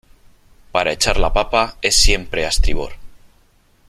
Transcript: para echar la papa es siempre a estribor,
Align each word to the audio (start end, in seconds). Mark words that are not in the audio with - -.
para 0.71 0.93
echar 0.93 1.19
la 1.19 1.31
papa 1.31 1.77
es 1.83 1.95
siempre 2.01 2.43
a 2.43 2.47
estribor, 2.49 2.93